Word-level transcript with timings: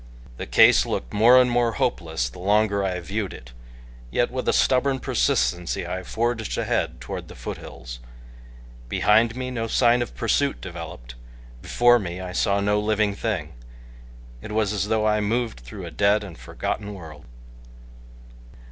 The 0.37 0.47
case 0.47 0.87
looked 0.87 1.13
more 1.13 1.39
and 1.39 1.51
more 1.51 1.73
hopeless 1.73 2.27
the 2.27 2.39
longer 2.39 2.83
I 2.83 2.99
viewed 3.01 3.35
it, 3.35 3.51
yet 4.09 4.31
with 4.31 4.49
a 4.49 4.51
stubborn 4.51 4.97
persistency 4.99 5.85
I 5.85 6.01
forged 6.01 6.57
ahead 6.57 6.99
toward 6.99 7.27
the 7.27 7.35
foothills. 7.35 7.99
Behind 8.89 9.35
me 9.35 9.51
no 9.51 9.67
sign 9.67 10.01
of 10.01 10.15
pursuit 10.15 10.59
developed, 10.59 11.13
before 11.61 11.99
me 11.99 12.19
I 12.19 12.31
saw 12.31 12.61
no 12.61 12.79
living 12.79 13.13
thing. 13.13 13.53
It 14.41 14.53
was 14.53 14.73
as 14.73 14.87
though 14.87 15.05
I 15.05 15.19
moved 15.21 15.59
through 15.59 15.85
a 15.85 15.91
dead 15.91 16.23
and 16.23 16.35
forgotten 16.35 16.95
world. 16.95 17.25